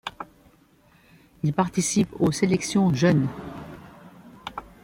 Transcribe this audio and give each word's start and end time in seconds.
Il 1.43 1.53
participe 1.53 2.09
aux 2.19 2.31
sélections 2.31 2.91
jeunes. 2.91 3.27